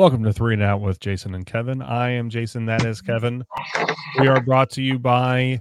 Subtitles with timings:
[0.00, 1.82] Welcome to Three and Out with Jason and Kevin.
[1.82, 2.64] I am Jason.
[2.64, 3.44] That is Kevin.
[4.18, 5.60] We are brought to you by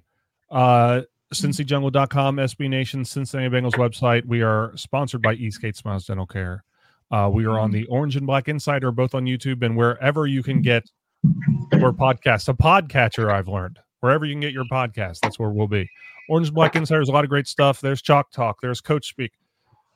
[0.50, 1.02] uh,
[1.34, 4.26] CincyJungle.com, SB Nation, Cincinnati Bengals website.
[4.26, 6.64] We are sponsored by Eastgate Smiles Dental Care.
[7.12, 10.42] Uh, we are on the Orange and Black Insider, both on YouTube and wherever you
[10.42, 10.90] can get
[11.74, 12.48] your podcast.
[12.48, 13.80] A podcatcher, I've learned.
[14.00, 15.90] Wherever you can get your podcast, that's where we'll be.
[16.30, 17.82] Orange and Black Insider is a lot of great stuff.
[17.82, 18.62] There's Chalk Talk.
[18.62, 19.34] There's Coach Speak.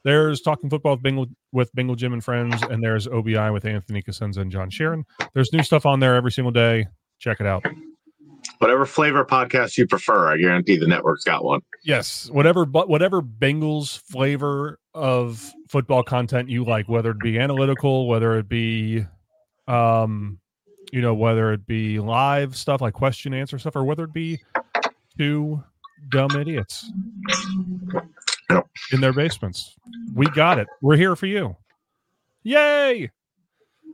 [0.04, 4.02] There's Talking Football with Bengal, with Bengal Jim and Friends, and there's OBI with Anthony
[4.02, 5.04] Cosenza and John Sheeran.
[5.34, 6.88] There's new stuff on there every single day.
[7.20, 7.66] Check it out.
[8.58, 11.62] Whatever flavor podcast you prefer, I guarantee the network's got one.
[11.86, 18.08] Yes, whatever, but whatever Bengals flavor of football content you like, whether it be analytical,
[18.08, 19.06] whether it be,
[19.70, 20.40] um,
[20.92, 24.42] you know, whether it be live stuff like question answer stuff, or whether it be
[25.18, 25.64] two
[26.10, 26.92] dumb idiots
[28.50, 28.68] Yep.
[28.92, 29.76] in their basements.
[30.14, 30.68] We got it.
[30.82, 31.56] We're here for you.
[32.44, 33.10] Yay!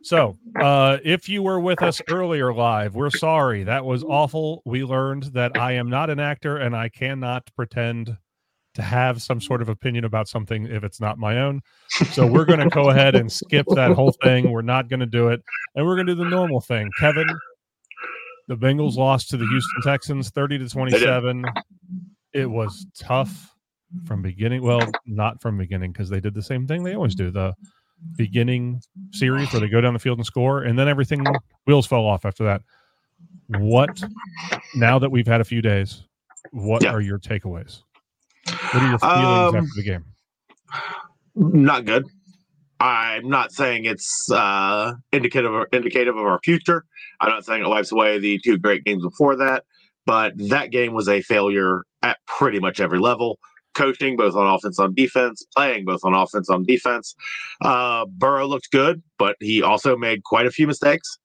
[0.02, 3.64] So, uh, if you were with us earlier live, we're sorry.
[3.64, 4.62] That was awful.
[4.66, 8.18] We learned that I am not an actor and I cannot pretend
[8.76, 11.62] to have some sort of opinion about something if it's not my own.
[12.12, 14.52] So, we're going to go ahead and skip that whole thing.
[14.52, 15.42] We're not going to do it.
[15.76, 16.90] And we're going to do the normal thing.
[17.00, 17.28] Kevin,
[18.48, 21.46] the Bengals lost to the Houston Texans 30 to 27.
[22.34, 23.54] It was tough
[24.06, 24.62] from beginning.
[24.64, 27.32] Well, not from beginning because they did the same thing they always do.
[27.32, 27.54] The
[28.16, 31.26] beginning series where they go down the field and score, and then everything
[31.66, 32.62] wheels fell off after that.
[33.48, 34.02] What
[34.76, 36.04] now that we've had a few days?
[36.52, 36.94] What Yeah.
[36.94, 37.82] are your takeaways?
[38.72, 40.06] What are your feelings Um, after the game?
[41.36, 42.06] Not good.
[42.80, 46.86] I'm not saying it's uh, indicative or indicative of our future.
[47.20, 49.66] I'm not saying it wipes away the two great games before that,
[50.06, 53.38] but that game was a failure at pretty much every level.
[53.76, 57.16] Coaching, both on offense on defense, playing both on offense on defense.
[57.62, 61.18] Uh, Burrow looked good, but he also made quite a few mistakes.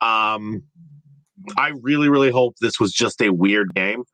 [0.00, 0.62] Um,
[1.56, 4.04] I really, really hope this was just a weird game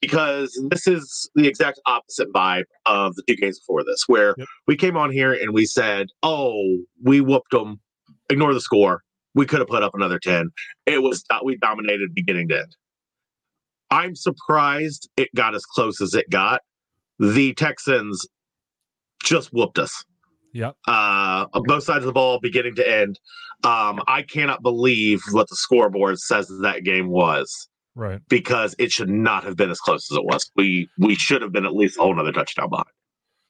[0.00, 4.48] because this is the exact opposite vibe of the two games before this, where Yep.
[4.66, 7.80] we came on here and we said, "Oh, we whooped them.
[8.30, 9.02] Ignore the score.
[9.34, 10.50] We could have put up another ten.
[10.86, 12.76] It was we dominated beginning to end."
[13.90, 16.60] I'm surprised it got as close as it got.
[17.18, 18.26] The Texans
[19.22, 20.04] just whooped us
[20.52, 20.74] Yep.
[20.88, 23.18] uh, both sides of the ball, beginning to end.
[23.64, 28.20] Um, I cannot believe what the scoreboard says that game was Right.
[28.28, 30.50] because it should not have been as close as it was.
[30.56, 32.88] We we should have been at least a whole another touchdown behind.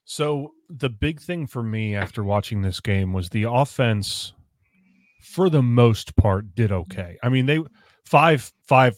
[0.05, 4.33] So the big thing for me after watching this game was the offense,
[5.21, 7.17] for the most part, did okay.
[7.21, 7.59] I mean, they
[8.05, 8.95] five five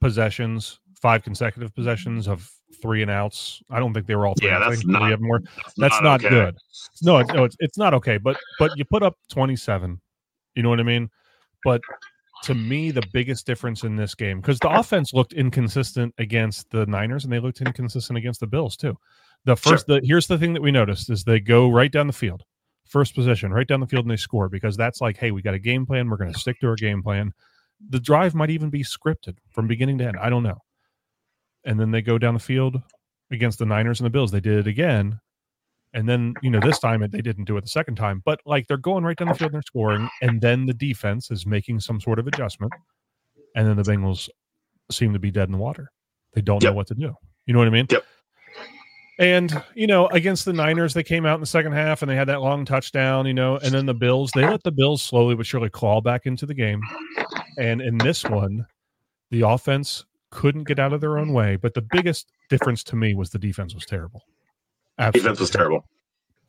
[0.00, 2.50] possessions, five consecutive possessions of
[2.80, 3.62] three and outs.
[3.70, 4.48] I don't think they were all three.
[4.48, 4.58] Yeah.
[4.58, 5.42] That's not- were.
[5.76, 6.30] That's not, okay.
[6.30, 6.56] good.
[7.02, 8.18] No, it's, no, it's it's not okay.
[8.18, 10.00] But but you put up twenty seven.
[10.54, 11.10] You know what I mean?
[11.64, 11.80] But
[12.44, 16.86] to me, the biggest difference in this game because the offense looked inconsistent against the
[16.86, 18.96] Niners and they looked inconsistent against the Bills too.
[19.44, 22.12] The first, the here's the thing that we noticed is they go right down the
[22.12, 22.44] field,
[22.86, 25.54] first possession, right down the field, and they score because that's like, hey, we got
[25.54, 26.08] a game plan.
[26.08, 27.32] We're going to stick to our game plan.
[27.90, 30.16] The drive might even be scripted from beginning to end.
[30.20, 30.58] I don't know.
[31.64, 32.80] And then they go down the field
[33.30, 34.30] against the Niners and the Bills.
[34.30, 35.20] They did it again.
[35.94, 38.66] And then, you know, this time they didn't do it the second time, but like
[38.66, 40.08] they're going right down the field and they're scoring.
[40.22, 42.72] And then the defense is making some sort of adjustment.
[43.54, 44.30] And then the Bengals
[44.90, 45.90] seem to be dead in the water.
[46.32, 47.14] They don't know what to do.
[47.46, 47.86] You know what I mean?
[47.90, 48.04] Yep.
[49.18, 52.16] And, you know, against the Niners, they came out in the second half and they
[52.16, 55.34] had that long touchdown, you know, and then the Bills, they let the Bills slowly
[55.34, 56.80] but surely claw back into the game.
[57.58, 58.66] And in this one,
[59.30, 61.56] the offense couldn't get out of their own way.
[61.56, 64.22] But the biggest difference to me was the defense was terrible.
[64.98, 65.20] Absolutely.
[65.20, 65.84] Defense was terrible.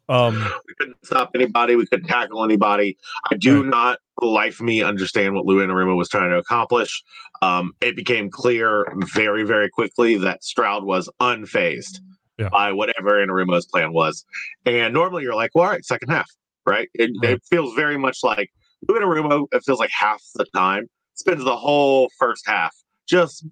[0.10, 0.36] Um,
[0.68, 1.76] we couldn't stop anybody.
[1.76, 2.98] We couldn't tackle anybody.
[3.32, 3.70] I do right.
[3.70, 7.04] not, life me, understand what Lou Anarumo was trying to accomplish.
[7.42, 12.00] Um, it became clear very, very quickly that Stroud was unfazed
[12.38, 12.50] yeah.
[12.50, 14.26] by whatever Anarumo's plan was.
[14.66, 16.30] And normally you're like, well, all right, second half,
[16.66, 16.90] right?
[16.94, 17.34] It, right.
[17.34, 18.50] it feels very much like
[18.88, 22.76] Lou Anarumo, it feels like half the time, spends the whole first half
[23.08, 23.46] just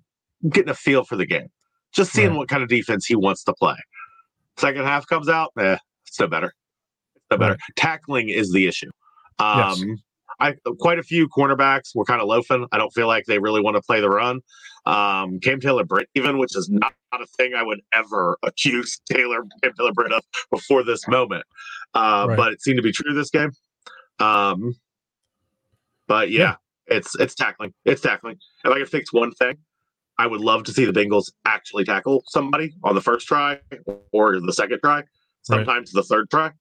[0.50, 1.50] getting a feel for the game,
[1.94, 2.38] just seeing right.
[2.38, 3.78] what kind of defense he wants to play.
[4.58, 5.78] Second half comes out, eh,
[6.08, 6.54] it's no better.
[7.16, 7.54] It's no better.
[7.54, 7.76] Right.
[7.76, 8.92] Tackling is the issue.
[9.40, 10.00] Um, yes.
[10.40, 12.66] I quite a few cornerbacks were kind of loafing.
[12.72, 14.42] I don't feel like they really want to play the run.
[14.88, 19.00] Um, Cam Taylor Britt, even which is not, not, a thing I would ever accuse
[19.12, 21.44] Taylor Cam Taylor Britt of before this moment.
[21.94, 22.38] Uh, right.
[22.38, 23.52] But it seemed to be true this game.
[24.20, 24.74] Um,
[26.08, 26.40] but yeah,
[26.90, 27.74] yeah, it's it's tackling.
[27.86, 28.38] It's tackling.
[28.66, 29.58] If I could fix one thing,
[30.21, 33.57] I would love to see the Bengals actually tackle somebody on the first try
[34.12, 35.01] or the second try,
[35.41, 36.00] sometimes right.
[36.00, 36.51] the third try.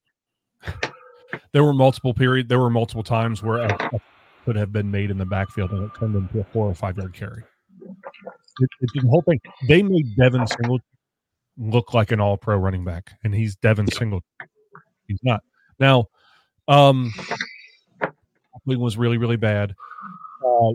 [1.52, 2.48] There were multiple period.
[2.48, 3.90] There were multiple times where a,
[4.46, 6.96] could have been made in the backfield and it turned into a four or five
[6.96, 7.42] yard carry.
[7.82, 9.38] It, it, the whole thing.
[9.68, 10.82] They made Devin Singletary
[11.58, 14.24] look like an all pro running back, and he's Devin Singletary.
[15.06, 15.42] He's not.
[15.78, 16.06] Now,
[16.66, 17.12] um,
[18.64, 19.74] was really really bad.
[20.42, 20.72] Uh,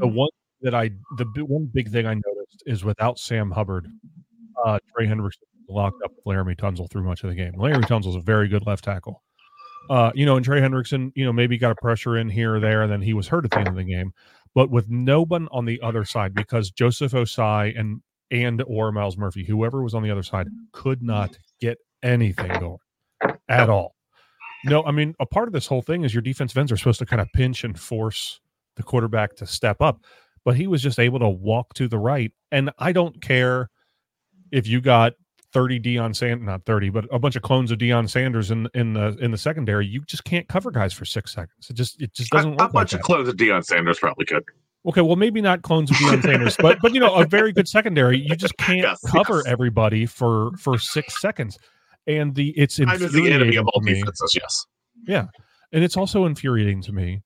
[0.00, 0.30] so one
[0.64, 3.86] that I the one big thing I noticed is without Sam Hubbard,
[4.64, 7.52] uh, Trey Hendrickson locked up with Laremy Tunsil through much of the game.
[7.52, 9.22] Tunsil is a very good left tackle.
[9.90, 12.60] Uh, you know, and Trey Hendrickson, you know, maybe got a pressure in here or
[12.60, 14.12] there, and then he was hurt at the end of the game.
[14.54, 18.00] But with no one on the other side, because Joseph Ossai and
[18.30, 22.78] and or Myles Murphy, whoever was on the other side, could not get anything going
[23.48, 23.94] at all.
[24.64, 27.00] No, I mean, a part of this whole thing is your defense ends are supposed
[27.00, 28.40] to kind of pinch and force
[28.76, 30.02] the quarterback to step up,
[30.44, 32.32] but he was just able to walk to the right.
[32.52, 33.70] And I don't care
[34.52, 35.14] if you got
[35.52, 38.92] 30 Deion Sanders, not 30, but a bunch of clones of Deion Sanders in in
[38.92, 41.70] the in the secondary, you just can't cover guys for six seconds.
[41.70, 42.60] It just it just doesn't.
[42.60, 44.44] A, a bunch like of clones of Deion Sanders probably could.
[44.86, 47.68] Okay, well maybe not clones of Deion Sanders, but but you know a very good
[47.68, 48.18] secondary.
[48.18, 49.46] You just can't yes, cover yes.
[49.46, 51.56] everybody for for six seconds,
[52.06, 54.34] and the it's infuriating the enemy of all defenses.
[54.34, 54.66] Yes,
[55.06, 55.26] yeah,
[55.72, 57.22] and it's also infuriating to me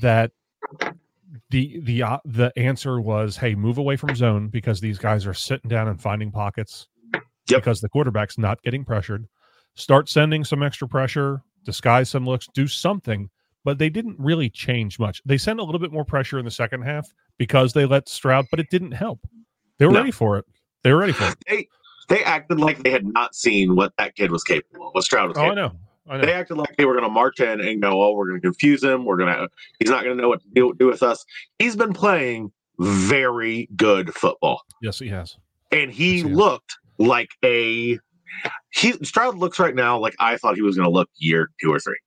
[0.00, 0.32] that
[1.50, 5.34] the the uh, the answer was, hey, move away from zone because these guys are
[5.34, 7.60] sitting down and finding pockets yep.
[7.60, 9.26] because the quarterback's not getting pressured.
[9.74, 13.30] Start sending some extra pressure, disguise some looks, do something.
[13.64, 15.22] But they didn't really change much.
[15.24, 17.08] They sent a little bit more pressure in the second half
[17.38, 19.20] because they let Stroud, but it didn't help.
[19.78, 20.00] They were no.
[20.00, 20.44] ready for it.
[20.82, 21.36] They were ready for it.
[21.48, 21.68] They
[22.08, 25.28] they acted like they had not seen what that kid was capable of, what Stroud
[25.28, 25.72] was oh, capable I know.
[26.06, 28.46] They acted like they were going to march in and go, "Oh, we're going to
[28.46, 29.04] confuse him.
[29.06, 29.48] We're going to.
[29.80, 31.24] He's not going to know what to do, do with us."
[31.58, 34.62] He's been playing very good football.
[34.82, 35.36] Yes, he has.
[35.72, 37.98] And he yes, he looked like a
[38.70, 41.72] he Stroud looks right now like I thought he was going to look year two
[41.72, 41.98] or three.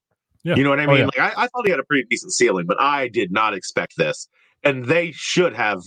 [0.44, 0.56] Yeah.
[0.56, 0.96] You know what I oh, mean?
[1.04, 1.26] Oh, yeah.
[1.26, 3.98] Like I, I, thought he had a pretty decent ceiling, but I did not expect
[3.98, 4.30] this.
[4.64, 5.82] And they should have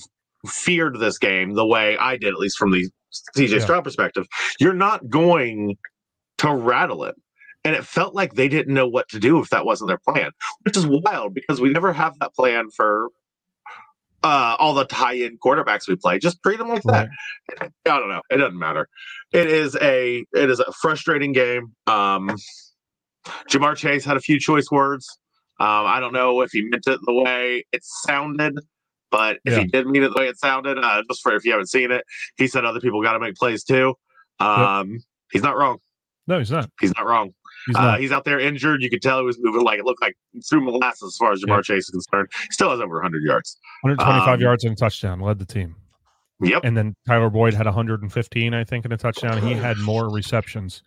[0.46, 2.88] feared this game the way I did, at least from the
[3.36, 3.58] CJ yeah.
[3.60, 4.26] Stroud perspective.
[4.58, 5.76] You're not going
[6.38, 7.14] to rattle it.
[7.64, 10.30] And it felt like they didn't know what to do if that wasn't their plan,
[10.62, 13.08] which is wild because we never have that plan for
[14.22, 16.18] uh, all the tie-in quarterbacks we play.
[16.18, 17.08] Just treat them like that.
[17.60, 18.22] I don't know.
[18.30, 18.88] It doesn't matter.
[19.32, 21.74] It is a it is a frustrating game.
[21.86, 22.36] Um,
[23.50, 25.18] Ja'Marr Chase had a few choice words.
[25.58, 28.58] Um, I don't know if he meant it the way it sounded,
[29.10, 29.60] but if yeah.
[29.60, 31.90] he did mean it the way it sounded, uh, just for if you haven't seen
[31.90, 32.04] it,
[32.36, 33.94] he said other people got to make plays too.
[34.38, 35.00] Um, yep.
[35.32, 35.78] He's not wrong.
[36.26, 36.70] No, he's not.
[36.80, 37.34] He's not wrong.
[37.66, 38.82] He's, uh, he's, out there injured.
[38.82, 40.16] You could tell he was moving like it looked like
[40.48, 42.28] through molasses as far as Ja'Marr Chase is concerned.
[42.42, 43.58] He still has over 100 yards.
[43.82, 45.76] 125 um, yards and a touchdown, led the team.
[46.42, 46.62] Yep.
[46.64, 49.42] And then Tyler Boyd had 115, I think, in a touchdown.
[49.42, 50.82] He had more receptions.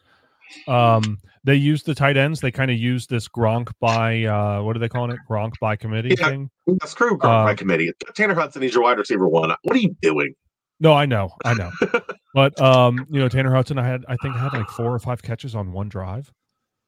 [0.68, 2.39] Um, they used the tight ends.
[2.39, 5.20] They kind of used this Gronk by uh, what are they calling it?
[5.30, 6.50] Gronk by committee yeah, thing.
[6.86, 7.92] Screw Gronk uh, by committee.
[8.15, 9.53] Tanner Hudson, he's your wide receiver one.
[9.63, 10.34] What are you doing?
[10.80, 11.72] No, I know, I know.
[12.34, 15.22] but um, you know, Tanner Hudson, I had I think had like four or five
[15.22, 16.32] catches on one drive.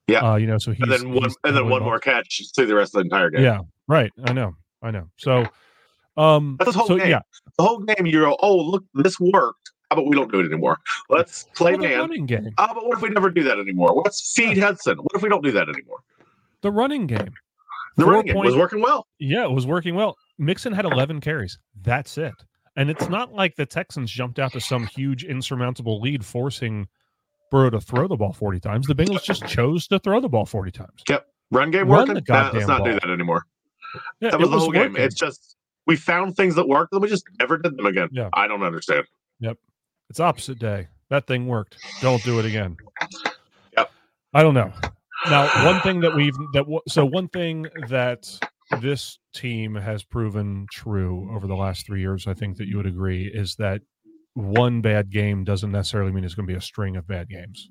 [0.07, 2.67] Yeah, uh, you know, so he's and then one and then one more catch through
[2.67, 3.43] the rest of the entire game.
[3.43, 4.11] Yeah, right.
[4.23, 5.09] I know, I know.
[5.17, 5.45] So,
[6.15, 7.09] um, that's the whole so, game.
[7.09, 7.21] Yeah,
[7.57, 8.05] the whole game.
[8.05, 9.71] You're oh look, this worked.
[9.89, 10.77] How about we don't do it anymore?
[11.09, 11.99] Let's play well, man.
[11.99, 12.51] Running game.
[12.57, 14.01] How about what if we never do that anymore?
[14.03, 14.57] Let's feed.
[14.57, 14.97] Hudson.
[14.97, 15.99] What if we don't do that anymore?
[16.61, 17.33] The running game.
[17.95, 19.07] The Four running game point, was working well.
[19.19, 20.17] Yeah, it was working well.
[20.37, 21.57] Mixon had 11 carries.
[21.81, 22.33] That's it.
[22.75, 26.87] And it's not like the Texans jumped out to some huge insurmountable lead, forcing
[27.51, 28.87] Burrow to throw the ball 40 times.
[28.87, 31.03] The Bengals just chose to throw the ball 40 times.
[31.09, 31.25] Yep.
[31.51, 32.23] Run game Run working.
[32.23, 32.87] Goddamn let's not ball.
[32.87, 33.45] do that anymore.
[34.19, 34.95] Yeah, that was the whole game.
[34.97, 35.55] It's just
[35.87, 38.09] we found things that worked, and we just never did them again.
[38.11, 38.29] Yeah.
[38.33, 39.05] I don't understand.
[39.39, 39.57] Yep.
[40.09, 40.87] It's opposite day.
[41.09, 41.77] That thing worked.
[42.01, 42.77] Don't do it again.
[43.77, 43.91] Yep.
[44.33, 44.73] I don't know.
[45.29, 48.27] Now, one thing that we've that w- so one thing that
[48.81, 52.85] this team has proven true over the last three years, I think that you would
[52.85, 53.81] agree, is that
[54.35, 57.69] one bad game doesn't necessarily mean it's going to be a string of bad games.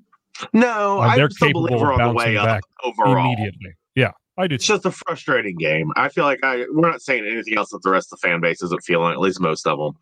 [0.51, 3.33] No, Uh, they're still capable believe we're of the bouncing way back overall.
[3.33, 4.55] Immediately, yeah, I do.
[4.55, 5.91] It's just a frustrating game.
[5.95, 8.41] I feel like I we're not saying anything else that the rest of the fan
[8.41, 9.13] base isn't feeling.
[9.13, 9.93] At least most of them.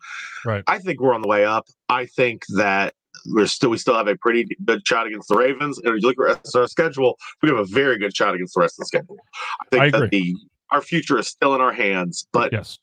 [0.44, 0.64] Right.
[0.66, 1.66] I think we're on the way up.
[1.88, 2.94] I think that
[3.26, 6.08] we're still we still have a pretty good shot against the Ravens, and if you
[6.08, 8.60] look at the rest of our schedule, we have a very good shot against the
[8.60, 9.18] rest of the schedule.
[9.60, 10.34] I think I that the
[10.70, 12.26] our future is still in our hands.
[12.32, 12.78] But Yes,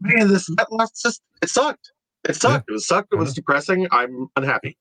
[0.00, 1.90] man, this that last just it sucked.
[2.28, 2.68] It sucked.
[2.68, 3.12] It was sucked.
[3.12, 3.86] It was depressing.
[3.90, 4.76] I'm unhappy.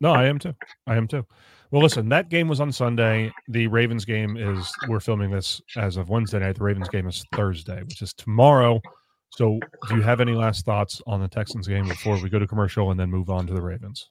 [0.00, 0.54] no, I am too.
[0.86, 1.26] I am too.
[1.70, 3.30] Well, listen, that game was on Sunday.
[3.48, 6.56] The Ravens game is we're filming this as of Wednesday night.
[6.56, 8.80] The Ravens game is Thursday, which is tomorrow.
[9.36, 12.46] So, do you have any last thoughts on the Texans game before we go to
[12.46, 14.08] commercial and then move on to the Ravens?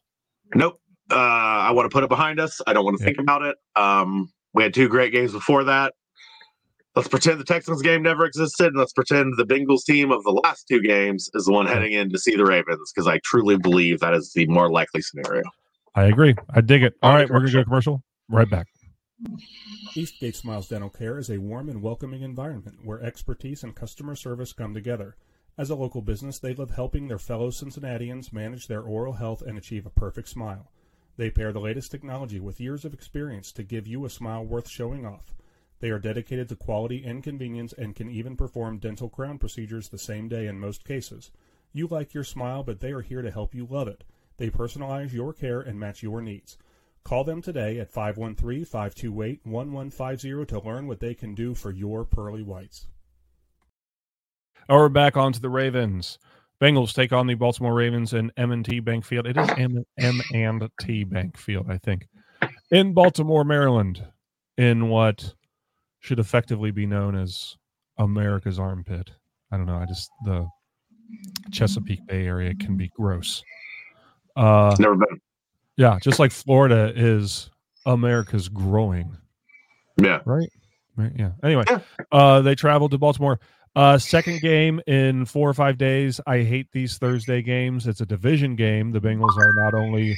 [0.53, 0.79] Nope.
[1.09, 2.61] Uh, I want to put it behind us.
[2.67, 3.07] I don't want to Yeah.
[3.07, 3.57] think about it.
[3.75, 5.93] Um, we had two great games before that.
[6.97, 10.31] Let's pretend the Texans game never existed, and let's pretend the Bengals team of the
[10.31, 13.55] last two games is the one heading in to see the Ravens, because I truly
[13.55, 15.43] believe that is the more likely scenario.
[15.93, 16.33] I agree.
[16.49, 16.95] I dig it.
[17.03, 18.01] All On to right, we're going to go to commercial.
[18.29, 18.65] Right back.
[19.93, 24.51] Eastgate Smiles Dental Care is a warm and welcoming environment where expertise and customer service
[24.51, 25.17] come together.
[25.55, 29.55] As a local business, they love helping their fellow Cincinnatians manage their oral health and
[29.55, 30.71] achieve a perfect smile.
[31.15, 34.67] They pair the latest technology with years of experience to give you a smile worth
[34.67, 35.35] showing off.
[35.79, 39.97] They are dedicated to quality and convenience and can even perform dental crown procedures the
[39.97, 41.31] same day in most cases.
[41.71, 44.03] You like your smile, but they are here to help you love it.
[44.37, 46.57] They personalize your care and match your needs.
[47.03, 52.03] Call them today at 513 528 1150 to learn what they can do for your
[52.03, 52.87] pearly whites.
[54.67, 56.19] Or we're back onto the Ravens.
[56.61, 59.27] Bengals take on the Baltimore Ravens in M&T Bank Field.
[59.27, 59.85] It is M
[60.33, 62.07] and T Bank Field, I think,
[62.71, 64.03] in Baltimore, Maryland,
[64.57, 65.35] in what
[66.07, 67.57] should effectively be known as
[67.97, 69.11] America's armpit.
[69.51, 69.75] I don't know.
[69.77, 70.47] I just the
[71.51, 73.43] Chesapeake Bay area can be gross.
[74.35, 75.19] Uh, Never been.
[75.75, 77.49] yeah, just like Florida is
[77.85, 79.15] America's growing
[80.01, 80.19] Yeah.
[80.25, 80.49] right?
[80.95, 81.11] Right.
[81.15, 81.31] Yeah.
[81.43, 81.79] Anyway, Yeah.
[82.11, 83.39] uh, they traveled to Baltimore.
[83.75, 86.19] Uh, second game in four or five days.
[86.25, 87.85] I hate these Thursday games.
[87.85, 88.91] It's a division game.
[88.91, 90.17] The Bengals are not only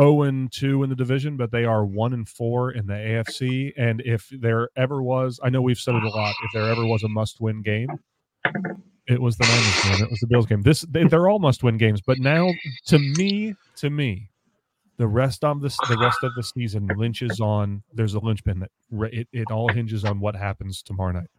[0.00, 3.72] 0 and 2 in the division, but they are 1 and 4 in the AFC.
[3.76, 6.86] And if there ever was, I know we've said it a lot, if there ever
[6.86, 7.88] was a must win game,
[9.06, 10.04] it was the Niners game.
[10.04, 10.62] It was the Bills game.
[10.62, 12.50] This they, they're all must win games, but now
[12.86, 14.30] to me, to me,
[14.96, 18.70] the rest of this the rest of the season lynches on there's a linchpin that
[19.12, 21.30] it, it all hinges on what happens tomorrow night.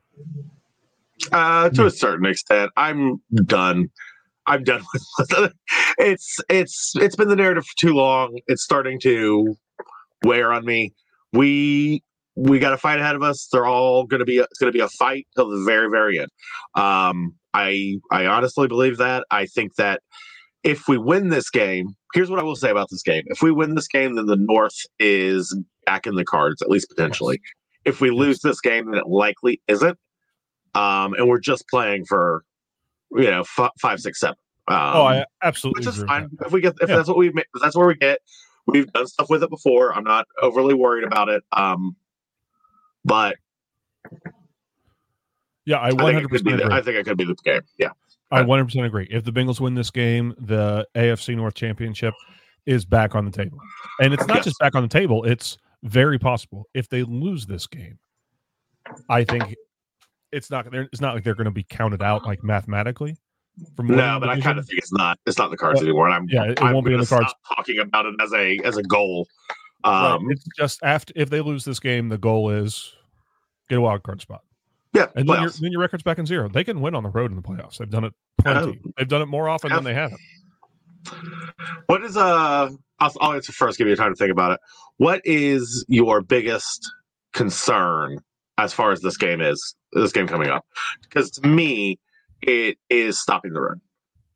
[1.31, 3.89] Uh, to a certain extent, I'm done.
[4.47, 5.53] I'm done with
[5.97, 8.39] it's it's it's been the narrative for too long.
[8.47, 9.55] It's starting to
[10.23, 10.93] wear on me.
[11.31, 12.03] We
[12.35, 13.47] we got a fight ahead of us.
[13.51, 16.19] They're all going to be it's going to be a fight till the very very
[16.19, 16.29] end.
[16.75, 19.25] Um, I I honestly believe that.
[19.31, 20.01] I think that
[20.63, 23.51] if we win this game, here's what I will say about this game: if we
[23.51, 27.39] win this game, then the North is back in the cards, at least potentially.
[27.85, 29.97] If we lose this game, then it likely isn't
[30.75, 32.43] um, and we're just playing for
[33.15, 34.35] you know f- five, six, seven.
[34.67, 36.29] Um, oh, I absolutely which is fine.
[36.45, 36.95] If we get if Yeah.
[36.97, 38.19] that's what we ma- if that's where we get.
[38.65, 39.93] We've done stuff with it before.
[39.93, 41.43] I'm not overly worried about it.
[41.51, 41.97] Um,
[43.03, 43.35] but
[45.65, 46.71] Yeah, I I think, it 100 could be percent.
[46.73, 47.61] I think it could be the game.
[47.77, 47.89] Yeah,
[48.31, 49.07] I 100 percent agree.
[49.11, 52.13] If the Bengals win this game, the AFC North Championship
[52.65, 53.57] is back on the table,
[53.99, 54.45] and it's not Yes.
[54.45, 55.23] just back on the table.
[55.25, 57.99] It's very possible if they lose this game.
[59.09, 59.55] I think
[60.33, 60.69] it's not.
[60.71, 63.17] they're- It's not like they're going to be counted out like mathematically.
[63.75, 65.19] From winning no, the but I kind of think it's not.
[65.27, 66.07] It's not in the cards But- anymore.
[66.07, 67.33] And I'm yeah, it, it I'm won't be in the cards.
[67.55, 69.27] talking about it as a as a goal.
[69.85, 70.13] Right.
[70.13, 72.93] Um, It's just after if they lose this game, the goal is
[73.69, 74.41] get a wild card spot,
[74.93, 76.49] yeah, and then your, then your record's back in zero.
[76.49, 77.77] They can win on the road in the playoffs.
[77.77, 78.79] They've done it plenty.
[78.97, 80.19] They've done it more often than they haven't.
[81.87, 82.69] What is uh?
[82.99, 83.77] I'll, I'll answer first.
[83.77, 84.59] Give you time to think about it.
[84.97, 86.89] What is your biggest
[87.33, 88.19] concern
[88.57, 89.75] as far as this game is?
[89.93, 90.65] This game coming up,
[91.01, 91.99] because to me,
[92.41, 93.81] it is stopping the run.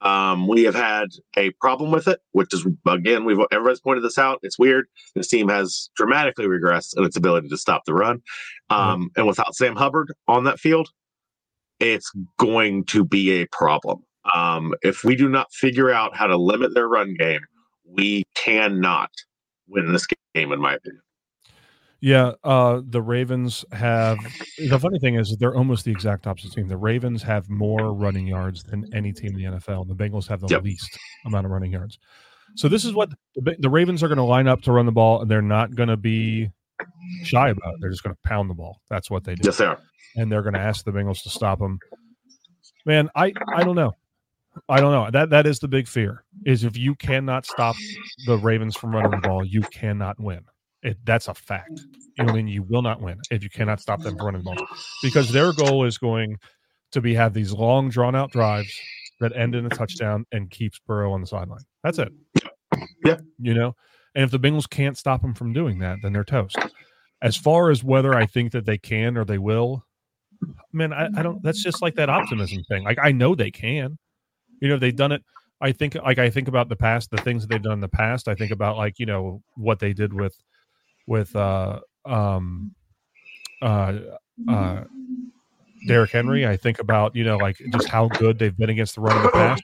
[0.01, 4.17] Um, we have had a problem with it, which is again we've everybody's pointed this
[4.19, 4.39] out.
[4.43, 4.85] It's weird.
[5.15, 8.21] This team has dramatically regressed in its ability to stop the run,
[8.69, 10.89] um, and without Sam Hubbard on that field,
[11.79, 14.03] it's going to be a problem.
[14.33, 17.41] Um, if we do not figure out how to limit their run game,
[17.85, 19.09] we cannot
[19.67, 21.01] win this game, in my opinion.
[21.99, 24.17] Yeah, uh, the Ravens have.
[24.69, 26.67] The funny thing is, they're almost the exact opposite team.
[26.67, 29.81] The Ravens have more running yards than any team in the NFL.
[29.81, 30.63] And the Bengals have the Yep.
[30.63, 31.97] least amount of running yards.
[32.55, 34.91] So this is what the, the Ravens are going to line up to run the
[34.91, 36.49] ball, and they're not going to be
[37.23, 37.77] shy about it.
[37.81, 38.79] They're just going to pound the ball.
[38.89, 39.79] That's what they do, Yes, they are.
[40.15, 41.79] and they're going to ask the Bengals to stop them.
[42.85, 43.93] Man, I I don't know.
[44.69, 45.09] I don't know.
[45.11, 46.23] That that is the big fear.
[46.45, 47.75] Is if you cannot stop
[48.27, 50.41] the Ravens from running the ball, you cannot win.
[50.87, 51.81] It, that's a fact.
[52.17, 52.47] You know I mean?
[52.47, 54.67] You will not win if you cannot stop them from running the ball
[55.03, 56.37] because their goal is going
[56.93, 58.73] to be have these long, drawn out drives
[59.19, 61.65] that end in a touchdown and keeps Burrow on the sideline.
[61.83, 62.13] That's it.
[63.03, 63.17] Yeah.
[63.37, 63.75] You know,
[64.15, 66.57] and if the Bengals can't stop them from doing that, then they're toast.
[67.21, 69.83] As far as whether I think that they can or they will,
[70.71, 71.43] man, I, I don't.
[71.43, 72.83] That's just like that optimism thing.
[72.83, 73.97] Like I know they can.
[74.61, 75.21] You know, they've done it.
[75.59, 77.89] I think like I think about the past, the things that they've done in the
[77.89, 78.29] past.
[78.29, 80.37] I think about like you know what they did with
[81.07, 82.75] with uh um
[83.61, 83.93] uh
[84.47, 84.83] uh
[85.87, 86.45] Derrick Henry.
[86.45, 89.23] I think about you know like just how good they've been against the run in
[89.23, 89.63] the past.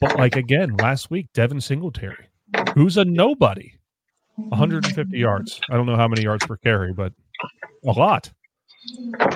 [0.00, 2.28] But like again, last week, Devin Singletary,
[2.74, 3.72] who's a nobody,
[4.36, 5.60] 150 yards.
[5.70, 7.12] I don't know how many yards per carry, but
[7.84, 8.30] a lot.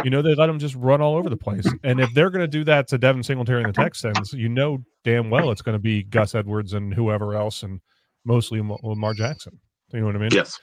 [0.05, 1.67] You know, they let him just run all over the place.
[1.83, 4.79] And if they're going to do that to Devin Singletary and the Texans, you know
[5.05, 7.81] damn well it's going to be Gus Edwards and whoever else, and
[8.25, 9.59] mostly Lam- Lamar Jackson.
[9.93, 10.31] You know what I mean?
[10.33, 10.59] Yes.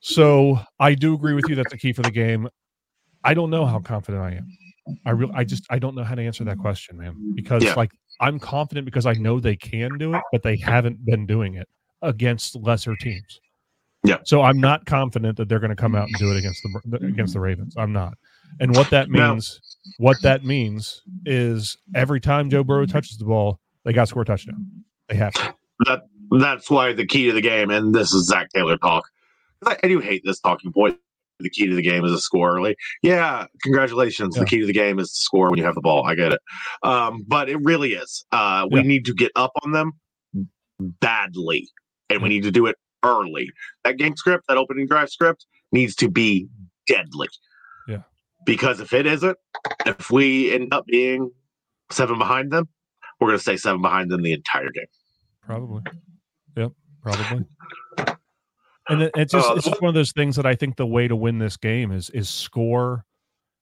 [0.00, 1.54] So I do agree with you.
[1.54, 2.48] That's the key for the game.
[3.24, 4.46] I don't know how confident I am.
[5.04, 7.32] I really, I just, I don't know how to answer that question, man.
[7.34, 7.74] Because Yeah.
[7.74, 7.90] like
[8.20, 11.66] I'm confident because I know they can do it, but they haven't been doing it
[12.02, 13.40] against lesser teams.
[14.04, 14.18] Yeah.
[14.24, 16.98] So I'm not confident that they're going to come out and do it against the
[17.06, 17.74] against the Ravens.
[17.76, 18.14] I'm not.
[18.60, 19.32] And what that No.
[19.32, 19.60] means,
[19.98, 24.22] what that means is every time Joe Burrow touches the ball, they got to score
[24.22, 24.84] a touchdown.
[25.08, 25.54] They have to.
[25.86, 29.04] That that's why the key to the game, and this is Zac Taylor talk.
[29.64, 30.98] I, I do hate this talking point.
[31.38, 32.76] The key to the game is a score early.
[33.02, 34.36] Yeah, congratulations.
[34.36, 34.40] Yeah.
[34.44, 36.06] The key to the game is to score when you have the ball.
[36.06, 36.40] I get it,
[36.82, 38.24] um, but it really is.
[38.32, 38.86] Uh, we Yeah.
[38.86, 39.92] need to get up on them
[40.78, 41.68] badly,
[42.08, 43.50] and we need to do it early.
[43.84, 46.48] That game script, that opening drive script, needs to be
[46.86, 47.28] deadly.
[47.86, 48.02] Yeah.
[48.44, 49.36] Because if it isn't,
[49.84, 51.30] if we end up being
[51.90, 52.68] seven behind them,
[53.20, 54.86] we're going to stay seven behind them the entire game.
[55.42, 55.82] Probably.
[56.56, 56.72] Yep.
[57.02, 57.44] Probably.
[58.88, 60.86] And it, it's just Uh, it's just one of those things that I think the
[60.86, 63.04] way to win this game is is score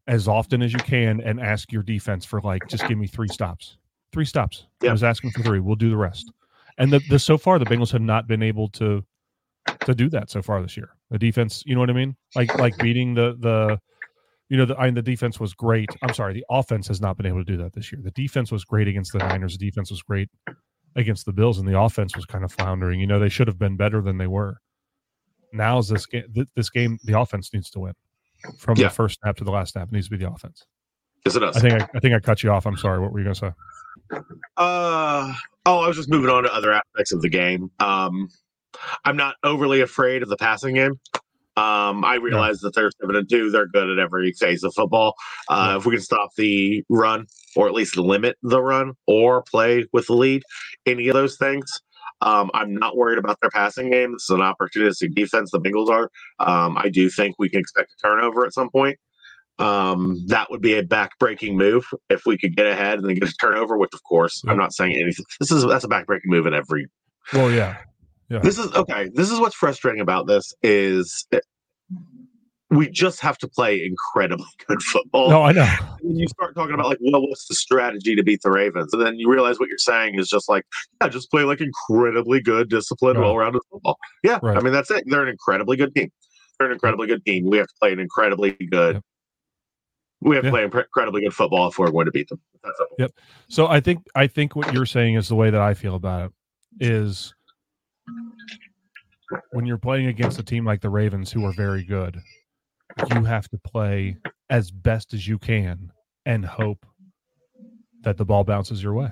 [0.06, 3.28] as often as you can and ask your defense for like just give me three
[3.28, 3.78] stops.
[4.12, 4.66] Three stops.
[4.82, 5.60] I was asking for three.
[5.60, 6.30] We'll do the rest.
[6.76, 9.02] And the, the so far the Bengals have not been able to
[9.80, 10.90] to do that so far this year.
[11.10, 12.16] The defense, you know what I mean?
[12.34, 13.80] Like like beating the the
[14.50, 15.88] you know the I mean, the defense was great.
[16.02, 18.02] I'm sorry, the offense has not been able to do that this year.
[18.04, 19.56] The defense was great against the Niners.
[19.56, 20.28] The defense was great
[20.96, 23.00] against the Bills, and the offense was kind of floundering.
[23.00, 24.58] You know, they should have been better than they were.
[25.52, 26.24] Now is this game?
[26.34, 27.94] Th- this game, the offense needs to win
[28.58, 28.88] from Yeah.
[28.88, 29.88] the first snap to the last snap.
[29.88, 30.64] It needs to be the offense.
[31.24, 31.56] Yes, it does.
[31.56, 32.66] I think I, I think I cut you off.
[32.66, 32.98] I'm sorry.
[33.00, 34.18] What were you going to say?
[34.56, 35.32] Uh
[35.66, 37.70] oh, I was just moving on to other aspects of the game.
[37.80, 38.28] Um,
[39.04, 40.92] I'm not overly afraid of the passing game.
[41.56, 43.50] Um, I realize that they're seven and two.
[43.50, 45.14] They're good at every phase of football.
[45.48, 45.76] Uh, Yeah.
[45.78, 47.26] If we can stop the run,
[47.56, 50.42] or at least limit the run, or play with the lead,
[50.86, 51.80] any of those things,
[52.20, 54.12] um, I'm not worried about their passing game.
[54.12, 55.50] This is an opportunistic defense.
[55.50, 56.10] The Bengals are.
[56.38, 58.98] Um, I do think we can expect a turnover at some point.
[59.58, 63.28] Um, that would be a back-breaking move if we could get ahead and then get
[63.28, 63.78] a turnover.
[63.78, 65.24] Which, of course, I'm not saying anything.
[65.40, 66.88] This is that's a back-breaking move in every
[67.32, 67.78] Well, yeah,
[68.40, 69.10] this is okay.
[69.14, 71.44] This is what's frustrating about this is it-
[72.70, 75.30] we just have to play incredibly good football.
[75.30, 75.68] no, I know.
[76.02, 79.00] When you start talking about like, well, what's the strategy to beat the Ravens, and
[79.02, 80.64] then you realize what you're saying is just like,
[81.00, 83.26] yeah, just play like incredibly good, disciplined, Right.
[83.26, 83.98] well-rounded football.
[84.22, 84.56] Yeah, Right.
[84.56, 85.04] I mean that's it.
[85.06, 86.10] They're an incredibly good team.
[86.58, 87.44] They're an incredibly good team.
[87.48, 88.94] We have to play an incredibly good.
[88.96, 89.02] Yep.
[90.20, 90.50] We have to Yeah.
[90.52, 92.40] play incredibly good football if we're going to beat them.
[92.62, 92.96] That's simple.
[92.98, 93.10] Yep.
[93.48, 96.32] So I think I think what you're saying is the way that I feel about
[96.80, 97.34] it is
[99.52, 102.20] when you're playing against a team like the Ravens who are very good,
[103.14, 104.16] you have to play
[104.50, 105.90] as best as you can
[106.26, 106.84] and hope
[108.02, 109.10] that the ball bounces your way.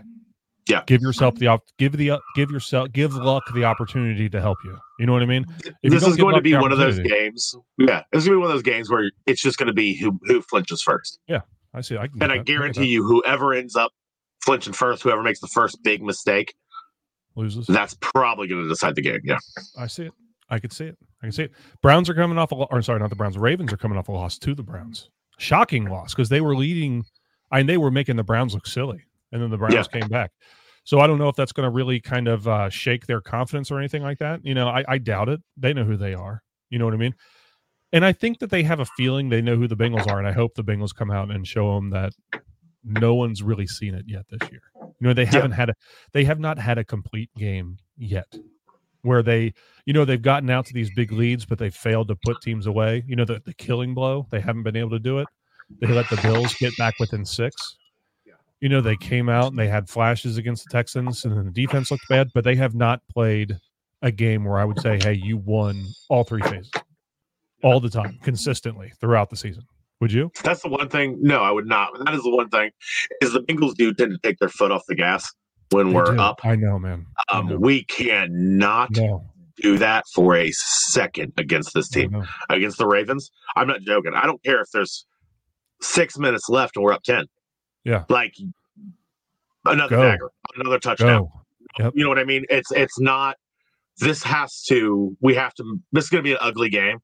[0.68, 0.82] Yeah.
[0.86, 4.78] Give yourself the op- give the give yourself give luck the opportunity to help you.
[5.00, 5.44] You know what I mean?
[5.82, 7.54] If this is going to be one of those games.
[7.78, 9.72] Yeah, this is going to be one of those games where it's just going to
[9.72, 11.18] be who who flinches first.
[11.26, 11.40] Yeah,
[11.74, 11.96] I see.
[11.96, 12.46] I can And I that.
[12.46, 12.86] get guarantee that.
[12.86, 13.90] you, whoever ends up
[14.44, 16.54] flinching first, whoever makes the first big mistake,
[17.34, 17.66] loses.
[17.66, 19.18] that's probably going to decide the game.
[19.24, 19.38] Yeah.
[19.76, 20.12] I see it.
[20.52, 20.98] I could see it.
[21.22, 21.52] I can see it.
[21.80, 23.38] Browns are coming off a or sorry, not the Browns.
[23.38, 25.08] Ravens are coming off a loss to the Browns.
[25.38, 27.04] Shocking loss because they were leading.
[27.50, 30.00] I mean, they were making the Browns look silly, and then the Browns Yeah.
[30.00, 30.30] came back.
[30.84, 33.70] So I don't know if that's going to really kind of uh, shake their confidence
[33.70, 34.44] or anything like that.
[34.44, 35.40] You know, I, I doubt it.
[35.56, 36.42] They know who they are.
[36.70, 37.14] You know what I mean?
[37.92, 40.28] And I think that they have a feeling they know who the Bengals are, and
[40.28, 42.12] I hope the Bengals come out and show them that
[42.84, 44.62] no one's really seen it yet this year.
[44.76, 45.56] You know, they haven't yeah.
[45.56, 45.74] had a
[46.12, 48.26] they have not had a complete game yet
[49.02, 49.52] where they,
[49.86, 52.66] you know, they've gotten out to these big leads, but they failed to put teams
[52.66, 53.04] away.
[53.06, 55.28] You know, the, the killing blow, they haven't been able to do it.
[55.80, 57.76] They let the Bills get back within six.
[58.60, 61.50] You know, they came out and they had flashes against the Texans, and then the
[61.50, 63.58] defense looked bad, but they have not played
[64.02, 66.70] a game where I would say, hey, you won all three phases
[67.64, 69.64] all the time, consistently throughout the season.
[70.00, 70.30] Would you?
[70.42, 71.18] That's the one thing.
[71.20, 71.90] No, I would not.
[72.04, 72.70] That is the one thing.
[73.20, 75.32] Is the Bengals do tend to take their foot off the gas
[75.72, 76.20] when they we're do.
[76.20, 76.40] up.
[76.44, 77.06] I know, man.
[77.30, 77.56] I um, know.
[77.56, 79.24] We cannot no.
[79.56, 83.30] do that for a second against this team, against the Ravens.
[83.56, 84.12] I'm not joking.
[84.14, 85.06] I don't care if there's
[85.80, 87.26] six minutes left and we're up 10.
[87.84, 88.04] Yeah.
[88.08, 88.34] Like
[89.64, 90.02] another Go.
[90.02, 91.28] dagger, another touchdown.
[91.78, 91.92] Yep.
[91.96, 92.44] You know what I mean?
[92.50, 93.36] It's it's not
[93.98, 96.98] this has to we have to this is gonna be an ugly game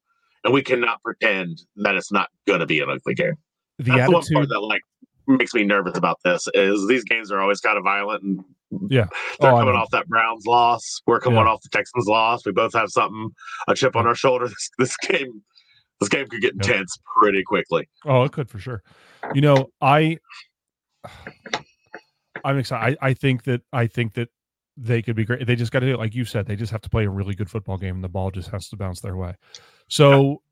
[0.44, 3.34] and we cannot pretend that it's not gonna be an ugly game.
[3.78, 4.82] The That's attitude, the one part that like
[5.26, 8.44] makes me nervous about this is these games are always kind of violent and
[8.88, 9.06] yeah.
[9.40, 11.00] They're oh, coming off that browns loss.
[11.06, 11.46] We're coming yeah.
[11.46, 12.44] off the texans loss.
[12.44, 13.30] We both have something
[13.68, 14.46] a chip on our shoulder.
[14.48, 15.42] This, this game
[16.00, 17.04] this game could get intense yep.
[17.20, 17.88] pretty quickly.
[18.04, 18.82] Oh it could for sure.
[19.34, 20.18] You know i
[22.44, 24.28] i'm excited I, I think that i think that
[24.76, 25.46] they could be great.
[25.46, 25.98] They just got to do it.
[25.98, 28.08] Like you said they just have to play a really good football game and the
[28.08, 29.34] ball just has to bounce their way.
[29.88, 30.42] So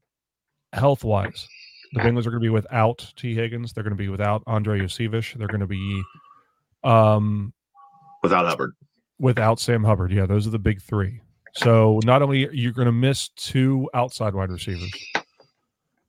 [0.72, 1.46] health wise
[1.92, 3.72] the Bengals are going to be without Tee Higgins.
[3.72, 5.36] They're going to be without Andre Iosivas.
[5.38, 6.02] They're going to be
[6.84, 7.52] um,
[8.26, 8.74] without Hubbard.
[9.18, 10.12] Without Sam Hubbard.
[10.12, 11.20] Yeah, those are the big three.
[11.54, 14.92] So not only you're going to miss two outside wide receivers.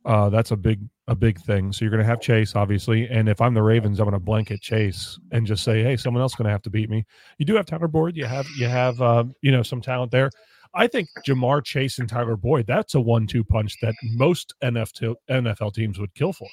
[0.03, 1.71] Uh, that's a big a big thing.
[1.71, 4.19] So you're going to have Chase, obviously, and if I'm the Ravens, I'm going to
[4.19, 7.05] blanket Chase and just say, hey, someone else is going to have to beat me.
[7.37, 8.17] You do have Tyler Boyd.
[8.17, 10.29] You have you have uh, you know some talent there.
[10.73, 15.15] I think Ja'Marr Chase and Tyler Boyd, that's a one two punch that most NFL,
[15.29, 16.47] NFL teams would kill for.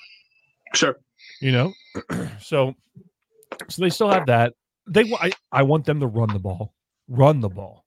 [0.74, 0.96] Sure.
[1.40, 1.72] You know?
[2.40, 2.74] so
[3.68, 4.54] so they still have that.
[4.86, 6.74] They I, I want them to run the ball.
[7.08, 7.84] Run the ball.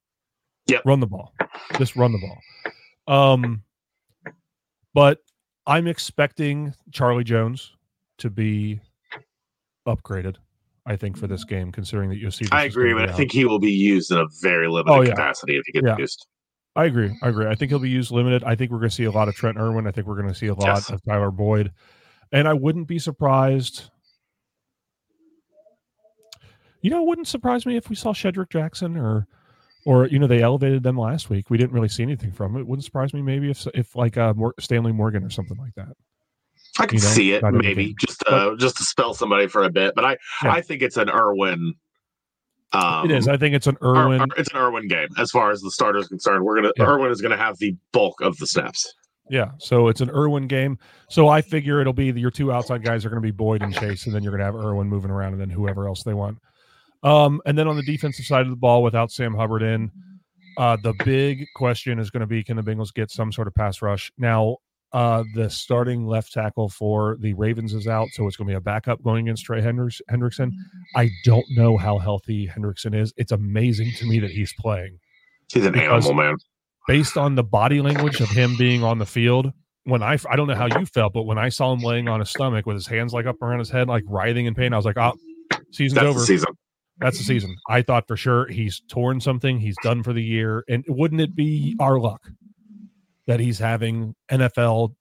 [0.67, 0.79] Yeah.
[0.85, 1.33] Run the ball.
[1.77, 2.19] Just run the
[3.07, 3.33] ball.
[3.33, 3.63] Um
[4.93, 5.19] but
[5.65, 7.73] I'm expecting Charlie Jones
[8.19, 8.79] to be
[9.87, 10.37] upgraded.
[10.87, 12.45] I think, for this game, considering that you'll see.
[12.49, 15.09] I agree, but I think he will be used in a very limited oh, yeah.
[15.09, 15.97] capacity if he gets yeah.
[15.97, 16.25] used.
[16.77, 17.11] I agree.
[17.21, 17.45] I agree.
[17.45, 18.43] I think he'll be used limited.
[18.45, 19.85] I think we're going to see a lot of Trent Irwin.
[19.85, 20.89] I think we're going to see a lot yes.
[20.89, 21.73] of Tyler Boyd,
[22.31, 23.89] and I wouldn't be surprised.
[26.81, 29.27] You know, it wouldn't surprise me if we saw Shedrick Jackson or,
[29.85, 31.49] or you know, they elevated them last week.
[31.49, 32.61] We didn't really see anything from it.
[32.61, 35.95] it wouldn't surprise me maybe if if like uh, Stanley Morgan or something like that.
[36.79, 39.69] I can you know, see it maybe just uh, just to spell somebody for a
[39.69, 40.51] bit, but I yeah.
[40.51, 41.73] I think it's an Irwin.
[42.73, 43.27] Um, it is.
[43.27, 44.25] I think it's an Irwin.
[44.37, 46.43] it's an Irwin game as far as the starter is concerned.
[46.43, 46.85] We're gonna yeah.
[46.85, 48.93] Irwin is gonna have the bulk of the snaps.
[49.29, 50.77] Yeah, so it's an Irwin game.
[51.09, 53.73] So I figure it'll be your two outside guys are going to be Boyd and
[53.73, 56.13] Chase, and then you're going to have Irwin moving around, and then whoever else they
[56.13, 56.37] want.
[57.03, 59.91] Um, and then on the defensive side of the ball, without Sam Hubbard in,
[60.57, 63.55] uh, the big question is going to be: Can the Bengals get some sort of
[63.55, 64.11] pass rush?
[64.17, 64.57] Now,
[64.93, 68.57] uh, the starting left tackle for the Ravens is out, so it's going to be
[68.57, 70.51] a backup going against Trey Hendricks, Hendrickson.
[70.95, 73.13] I don't know how healthy Hendrickson is.
[73.17, 74.99] It's amazing to me that he's playing.
[75.51, 76.35] He's an animal, man.
[76.87, 79.51] Based on the body language of him being on the field,
[79.83, 82.19] when I I don't know how you felt, but when I saw him laying on
[82.19, 84.77] his stomach with his hands like up around his head, like writhing in pain, I
[84.77, 85.13] was like, "Oh,
[85.71, 86.56] season's That's over." season.
[86.99, 87.55] That's the season.
[87.69, 89.59] I thought for sure he's torn something.
[89.59, 92.27] He's done for the year, and wouldn't it be our luck
[93.27, 94.95] that he's having NFL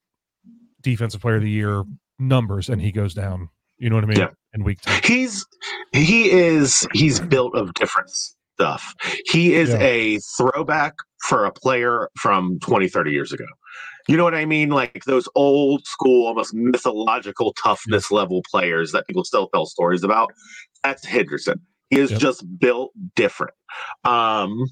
[0.82, 1.85] defensive player of the year
[2.18, 3.48] numbers and he goes down.
[3.78, 4.18] You know what I mean?
[4.18, 4.28] Yeah.
[4.54, 5.00] In week 10.
[5.04, 5.46] He's
[5.92, 8.94] he is he's built of different stuff.
[9.26, 9.80] He is yeah.
[9.80, 10.94] a throwback
[11.26, 13.44] for a player from 20, 30 years ago.
[14.09, 14.70] You know what I mean?
[14.70, 20.32] Like those old school, almost mythological toughness level players that people still tell stories about.
[20.85, 21.61] That's Hendrickson.
[21.90, 22.20] He is yep.
[22.20, 23.55] just built different.
[24.05, 24.66] Um,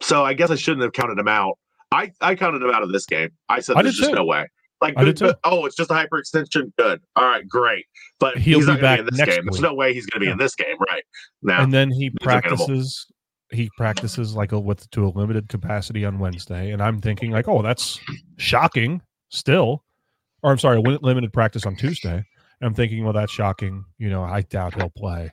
[0.00, 1.58] so I guess I shouldn't have counted him out
[1.92, 3.30] I, I counted him out of this game.
[3.48, 4.16] I said, I "There's just too.
[4.16, 4.46] no way."
[4.80, 6.72] Like, good, good, oh, it's just a hyperextension.
[6.78, 7.00] Good.
[7.16, 7.86] All right, great.
[8.20, 9.44] But he'll he's not be back be in this game.
[9.44, 9.52] Week.
[9.52, 10.32] There's no way he's going to be yeah.
[10.32, 11.02] in this game, right
[11.42, 11.62] now.
[11.62, 13.06] And then he practices.
[13.50, 17.48] He practices like a, with to a limited capacity on Wednesday, and I'm thinking like,
[17.48, 17.98] oh, that's
[18.36, 19.00] shocking.
[19.30, 19.82] Still,
[20.42, 22.16] or I'm sorry, limited practice on Tuesday.
[22.60, 23.84] And I'm thinking, well, that's shocking.
[23.98, 25.32] You know, I doubt he'll play.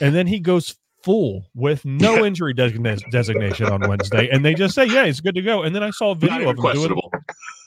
[0.00, 4.86] And then he goes full with no injury designation on Wednesday, and they just say,
[4.86, 7.00] "Yeah, he's good to go." And then I saw a video of him doing.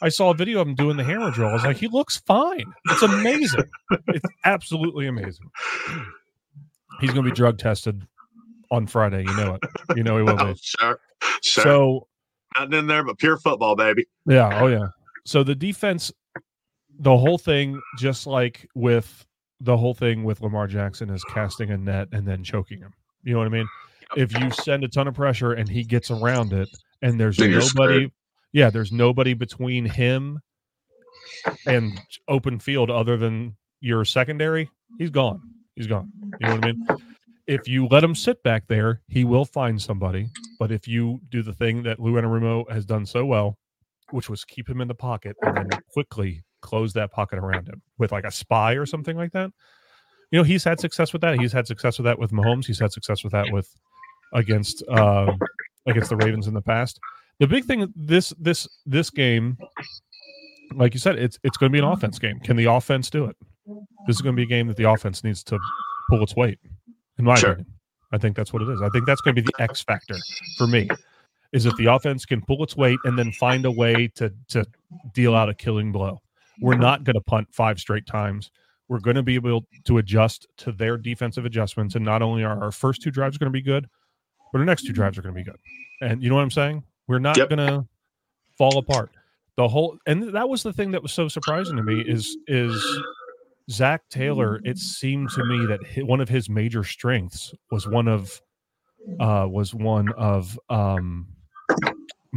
[0.02, 1.50] I saw a video of him doing the hammer drill.
[1.50, 2.66] I was like, "He looks fine.
[2.90, 3.64] It's amazing.
[4.08, 5.50] it's absolutely amazing."
[7.00, 8.08] He's going to be drug tested
[8.72, 9.22] on Friday.
[9.22, 9.64] You know it.
[9.96, 10.44] You know he will be.
[10.44, 11.00] Oh, sure.
[11.42, 11.64] Sure.
[11.64, 12.08] So
[12.58, 14.08] Nothing in there but pure football, baby.
[14.26, 14.62] Yeah.
[14.62, 14.88] Oh yeah.
[15.26, 16.12] So the defense,
[17.00, 19.27] the whole thing, just like with
[19.60, 22.94] the whole thing with Lamar Jackson, is casting a net and then choking him.
[23.24, 23.68] You know what I mean?
[24.16, 26.70] If you send a ton of pressure and he gets around it,
[27.02, 28.12] and there's Then nobody,
[28.54, 30.40] yeah, there's nobody between him
[31.66, 35.42] and open field other than your secondary, he's gone.
[35.76, 36.12] He's gone.
[36.40, 36.88] You know what I mean?
[37.48, 40.30] If you let him sit back there, he will find somebody.
[40.60, 43.58] But if you do the thing that Lou Anarumo has done so well,
[44.12, 47.82] which was keep him in the pocket and then quickly close that pocket around him
[47.98, 49.52] with like a spy or something like that.
[50.32, 51.40] You know, he's had success with that.
[51.40, 52.66] He's had success with that with Mahomes.
[52.66, 53.74] He's had success with that with
[54.34, 55.34] against uh,
[55.86, 57.00] against the Ravens in the past.
[57.40, 59.58] The big thing this this this game,
[60.74, 62.40] like you said, it's it's going to be an offense game.
[62.40, 63.36] Can the offense do it?
[64.06, 65.60] This is going to be a game that the offense needs to
[66.10, 66.60] pull its weight.
[67.20, 67.52] In my Sure.
[67.52, 67.74] opinion,
[68.12, 68.82] I think that's what it is.
[68.82, 70.16] I think that's going to be the X factor
[70.58, 70.90] for me.
[71.54, 74.66] Is if the offense can pull its weight and then find a way to to
[75.14, 76.22] deal out a killing blow.
[76.62, 78.52] We're not going to punt five straight times.
[78.88, 82.64] We're going to be able to adjust to their defensive adjustments, and not only are
[82.64, 83.88] our first two drives going to be good,
[84.52, 85.60] but our next two drives are going to be good.
[86.02, 86.84] And you know what I'm saying?
[87.08, 87.50] We're not Yep.
[87.50, 87.86] going to
[88.58, 89.12] fall apart.
[89.58, 93.00] The whole and that was the thing that was so surprising to me is is
[93.72, 94.62] Zac Taylor.
[94.64, 98.40] It seemed to me that one of his major strengths was one of
[99.20, 101.28] uh was one of um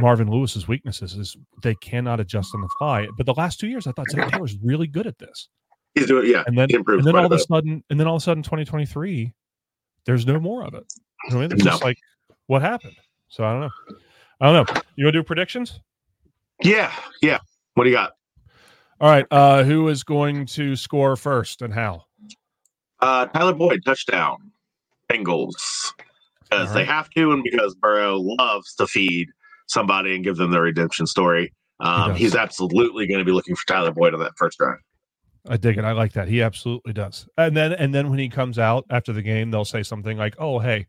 [0.01, 3.07] Marvin Lewis's weaknesses is they cannot adjust on the fly.
[3.17, 5.47] But the last two years, I thought Zac Taylor's really good at this.
[5.95, 6.43] He's doing yeah.
[6.47, 9.33] And then and then all of a sudden, and then all of a sudden, 2023,
[10.05, 10.85] there's no more of it.
[11.25, 11.51] You know I mean?
[11.51, 11.71] It's No.
[11.71, 11.97] just like
[12.47, 12.95] what happened.
[13.29, 13.95] So I don't know.
[14.41, 14.81] I don't know.
[14.95, 15.79] You want to do predictions?
[16.63, 17.39] Yeah, yeah.
[17.75, 18.13] What do you got?
[18.99, 19.25] All right.
[19.31, 22.05] Uh, who is going to score first and how?
[22.99, 24.51] Uh, Tyler Boyd touchdown,
[25.09, 25.53] Bengals,
[26.43, 29.27] because All they have to, and because Burrow loves to feed
[29.71, 31.53] somebody and give them their redemption story.
[31.79, 32.19] Um, does.
[32.19, 34.77] he's absolutely going to be looking for Tyler Boyd on that first drive.
[35.49, 35.83] I dig it.
[35.83, 36.27] I like that.
[36.27, 37.27] He absolutely does.
[37.37, 40.35] And then and then when he comes out after the game, they'll say something like,
[40.37, 40.85] "Oh, hey,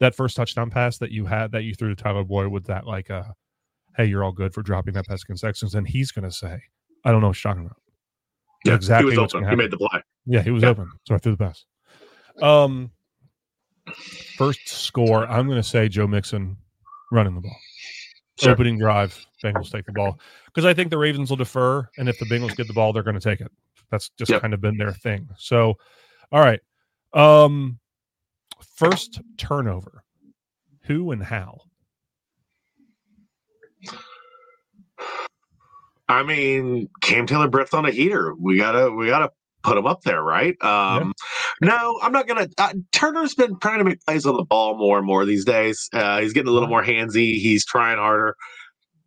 [0.00, 2.86] that first touchdown pass that you had that you threw to Tyler Boyd with that
[2.86, 3.24] like uh
[3.98, 6.58] hey, you're all good for dropping that pass against Texans." And he's going to say,
[7.04, 7.76] "I don't know what you're talking about."
[8.64, 9.46] Yeah, exactly he was open.
[9.50, 10.00] He made the play.
[10.24, 10.70] Yeah, he was Yeah.
[10.70, 11.66] open, so I threw the pass.
[12.40, 12.92] Um,
[14.38, 16.56] first score, I'm going to say Joe Mixon
[17.10, 17.56] running the ball.
[18.42, 18.52] Sure.
[18.52, 22.18] Opening drive, Bengals take the ball because I think the Ravens will defer, and if
[22.18, 23.52] the Bengals get the ball, they're going to take it.
[23.90, 24.42] That's just Yep.
[24.42, 25.28] kind of been their thing.
[25.36, 25.74] So,
[26.32, 26.60] all right,
[27.12, 27.78] um,
[28.74, 30.02] first turnover,
[30.82, 31.60] who and how?
[36.08, 38.34] I mean, Cam Taylor Britt's on a heater.
[38.34, 39.30] We gotta we gotta
[39.62, 40.56] put him up there, right?
[40.62, 41.12] Um,
[41.60, 42.48] No, I'm not gonna.
[42.58, 45.88] Uh, Turner's been trying to make plays on the ball more and more these days.
[45.92, 47.38] Uh, he's getting a little more handsy.
[47.40, 48.36] He's trying harder.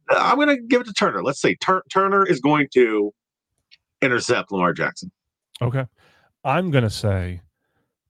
[0.09, 1.23] Uh, I'm gonna give it to Turner.
[1.23, 3.13] Let's say Tur- Turner is going to
[4.01, 5.11] intercept Lamar Jackson.
[5.61, 5.85] Okay,
[6.43, 7.41] I'm going to say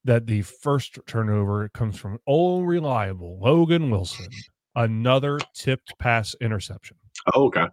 [0.04, 4.28] that the first turnover comes from old reliable Logan Wilson,
[4.76, 6.98] another tipped pass interception.
[7.34, 7.66] Oh, okay.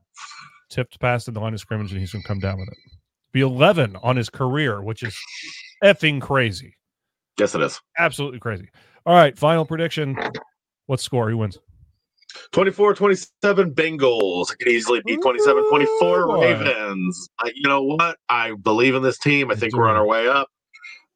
[0.70, 2.78] tipped past the line of scrimmage and he's going to come down with it.
[3.32, 5.16] Be 11 on his career, which is
[5.82, 6.76] effing crazy.
[7.38, 7.80] Yes, it is.
[7.98, 8.68] Absolutely crazy.
[9.06, 10.16] All right, final prediction.
[10.86, 11.30] What score?
[11.30, 11.58] Who wins?
[12.52, 14.50] 24 27 Bengals.
[14.50, 17.28] I could easily be 27 24 Ravens.
[17.38, 18.18] Uh, you know what?
[18.28, 19.50] I believe in this team.
[19.50, 20.48] I think we're on our way up.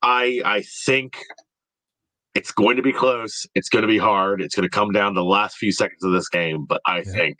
[0.02, 1.18] I I think
[2.34, 3.46] it's going to be close.
[3.54, 4.40] It's going to be hard.
[4.42, 6.64] It's going to come down to the last few seconds of this game.
[6.66, 7.12] But I Yeah.
[7.12, 7.38] think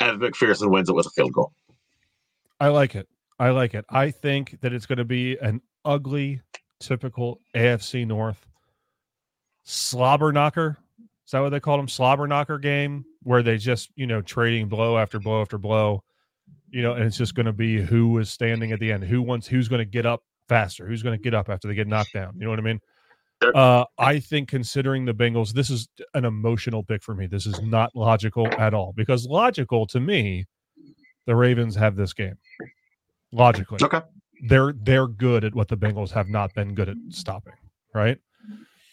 [0.00, 1.52] Evan McPherson wins it with a field goal.
[2.60, 3.08] I like it.
[3.38, 3.84] I like it.
[3.88, 6.40] I think that it's going to be an ugly,
[6.80, 8.46] typical AFC North
[9.68, 10.78] slobber knocker.
[11.26, 11.88] Is that what they called them?
[11.88, 16.02] Slobber knocker game where they just, you know, trading blow after blow after blow,
[16.70, 19.20] you know, and it's just going to be who is standing at the end, who
[19.20, 21.86] wants, who's going to get up faster, who's going to get up after they get
[21.86, 22.32] knocked down.
[22.36, 22.80] You know what I mean?
[23.54, 27.26] Uh, I think considering the Bengals, this is an emotional pick for me.
[27.26, 30.46] This is not logical at all because logical to me,
[31.26, 32.38] the Ravens have this game.
[33.32, 34.00] Logically, Okay.
[34.48, 37.54] they're they're good at what the Bengals have not been good at stopping.
[37.94, 38.18] Right.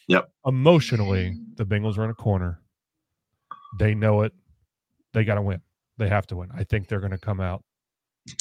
[0.07, 0.29] Yep.
[0.45, 2.59] Emotionally, the Bengals are in a corner.
[3.79, 4.33] They know it.
[5.13, 5.61] They got to win.
[5.97, 6.49] They have to win.
[6.55, 7.63] I think they're going to come out.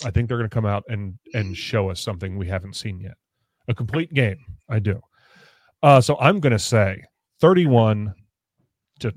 [0.04, 3.00] I think they're going to come out and and show us something we haven't seen
[3.00, 3.14] yet.
[3.68, 4.38] A complete game.
[4.68, 5.00] I do.
[5.82, 7.02] Uh, so I'm going to say
[7.40, 8.14] 31
[9.00, 9.12] to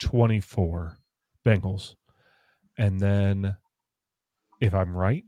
[0.00, 0.96] 24
[1.44, 1.94] Bengals.
[2.76, 3.56] And then
[4.60, 5.24] if I'm right,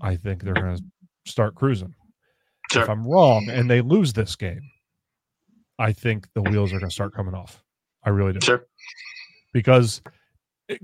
[0.00, 0.82] I think they're going to
[1.26, 1.94] start cruising.
[2.72, 2.82] Sure.
[2.82, 4.62] If I'm wrong and they lose this game,
[5.78, 7.62] I think the wheels are going to start coming off.
[8.04, 8.64] I really do Sure.
[9.52, 10.02] because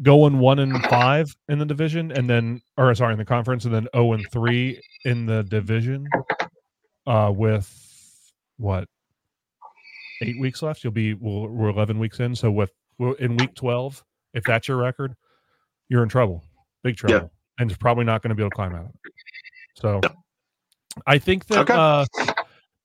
[0.03, 3.75] going one and five in the division, and then, or sorry, in the conference, and
[3.75, 6.09] then zero and three in the division,
[7.07, 8.89] uh, with what
[10.23, 10.83] eight weeks left.
[10.83, 12.73] You'll be we're, we're eleven weeks in, so with
[13.21, 14.03] in week twelve,
[14.35, 15.15] if that's your record,
[15.89, 16.43] you're in trouble,
[16.83, 17.29] big trouble, yeah.
[17.59, 19.13] And it's probably not going to be able to climb out of it.
[19.75, 20.01] So,
[21.07, 21.75] I think that okay.
[21.75, 22.07] uh,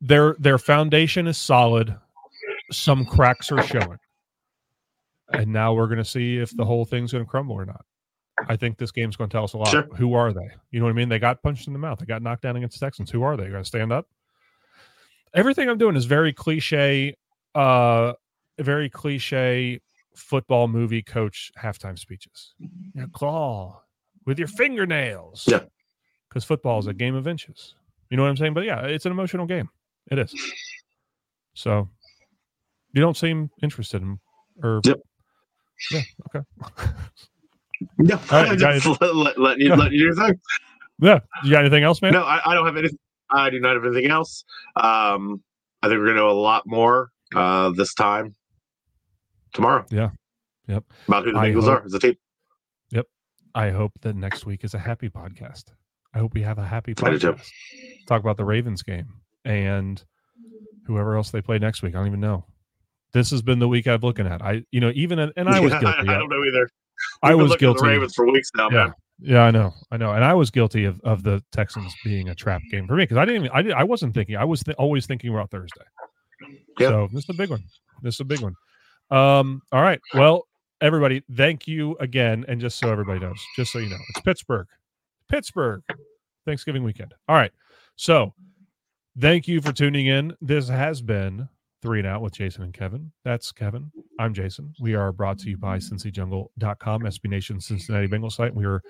[0.01, 1.95] their their foundation is solid.
[2.71, 3.97] Some cracks are showing
[5.34, 7.86] and now we're going to see if the whole thing's going to crumble or not.
[8.47, 9.67] I think this game's going to tell us a lot.
[9.67, 9.88] Sure.
[9.97, 10.49] Who are they?
[10.71, 11.10] You know what I mean?
[11.10, 11.99] They got punched in the mouth.
[11.99, 13.12] They got knocked down against the Texans.
[13.12, 13.47] Who are they?
[13.47, 14.07] Going to stand up?
[15.34, 17.15] Everything I'm doing is very cliche,
[17.55, 18.13] uh,
[18.60, 19.79] very cliche
[20.15, 22.53] football movie coach halftime speeches.
[22.60, 23.81] You know, claw
[24.25, 25.45] with your fingernails.
[25.47, 25.62] Yeah.
[26.29, 27.75] Because football is a game of inches.
[28.10, 28.53] You know what I'm saying?
[28.53, 29.69] But yeah, it's an emotional game.
[30.10, 30.34] It is.
[31.53, 31.89] So
[32.93, 34.19] you don't seem interested in
[34.63, 34.99] or yep.
[35.91, 36.01] Yeah.
[36.27, 36.45] Okay.
[37.97, 40.39] no, right, just let, let, let, you, let you do your thing.
[40.99, 41.19] Yeah.
[41.43, 42.13] You got anything else, man?
[42.13, 42.99] No, I, I don't have anything.
[43.31, 44.43] I do not have anything else.
[44.75, 45.41] Um,
[45.81, 48.36] I think we're going to know a lot more uh, this time
[49.53, 49.86] tomorrow.
[49.89, 50.10] Yeah.
[50.67, 50.84] Yep.
[51.07, 52.15] About who the Bengals are as a team.
[53.55, 55.65] I hope that next week is a happy podcast.
[56.13, 57.49] I hope we have a happy podcast.
[58.07, 59.07] Talk about the Ravens game
[59.45, 60.03] and
[60.85, 61.95] whoever else they play next week.
[61.95, 62.45] I don't even know.
[63.13, 64.41] This has been the week I've looking at.
[64.41, 65.87] I, you know, even and I was guilty.
[65.87, 66.69] I, I don't know either.
[67.23, 67.87] We've I was guilty.
[67.87, 68.85] Ravens for weeks now, yeah.
[68.85, 68.93] man.
[69.23, 72.35] Yeah, I know, I know, and I was guilty of, of the Texans being a
[72.35, 74.35] trap game for me because I didn't, even, I did, I wasn't thinking.
[74.35, 75.83] I was th- always thinking about Thursday.
[76.79, 76.89] Yep.
[76.89, 77.63] So this is a big one.
[78.01, 78.55] This is a big one.
[79.11, 79.99] Um, all right.
[80.15, 80.47] Well,
[80.81, 84.67] everybody, thank you again, and just so everybody knows, just so you know, it's Pittsburgh,
[85.29, 85.83] Pittsburgh,
[86.45, 87.13] Thanksgiving weekend.
[87.27, 87.51] All right.
[87.95, 88.33] So,
[89.19, 90.35] thank you for tuning in.
[90.41, 91.47] This has been
[91.81, 93.11] Three and Out with Jason and Kevin.
[93.23, 93.91] That's Kevin.
[94.19, 94.73] I'm Jason.
[94.79, 98.53] We are brought to you by CincyJungle.com, SB Nation Cincinnati Bengals site.
[98.53, 98.81] We are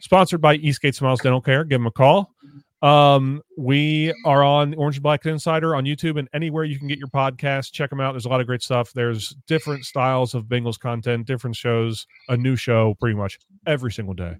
[0.00, 1.64] sponsored by Eastgate Smiles Dental Care.
[1.64, 2.34] Give them a call.
[2.82, 6.98] Um, we are on Orange and Black Insider on YouTube and anywhere you can get
[6.98, 7.72] your podcast.
[7.72, 8.12] Check them out.
[8.12, 8.92] There's a lot of great stuff.
[8.92, 14.14] There's different styles of Bengals content, different shows, a new show pretty much every single
[14.14, 14.36] day.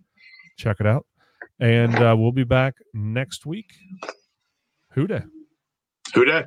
[0.57, 1.07] Check it out.
[1.59, 3.75] And uh, we'll be back next week.
[4.93, 5.23] Who Dey?
[6.15, 6.45] Who Dey?